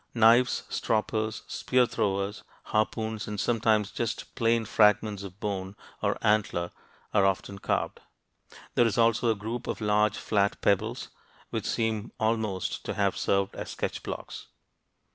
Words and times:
Knives, 0.15 0.63
stroppers, 0.67 1.43
spear 1.47 1.85
throwers, 1.85 2.41
harpoons, 2.63 3.27
and 3.27 3.39
sometimes 3.39 3.91
just 3.91 4.33
plain 4.33 4.65
fragments 4.65 5.21
of 5.21 5.39
bone 5.39 5.75
or 6.01 6.17
antler 6.25 6.71
are 7.13 7.23
often 7.23 7.59
carved. 7.59 7.99
There 8.73 8.87
is 8.87 8.97
also 8.97 9.29
a 9.29 9.35
group 9.35 9.67
of 9.67 9.79
large 9.79 10.17
flat 10.17 10.59
pebbles 10.61 11.09
which 11.51 11.67
seem 11.67 12.11
almost 12.19 12.83
to 12.85 12.95
have 12.95 13.15
served 13.15 13.53
as 13.55 13.69
sketch 13.69 14.01
blocks. 14.01 14.47